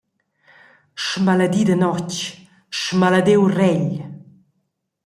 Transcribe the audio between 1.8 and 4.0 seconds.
notg, smalediu regl!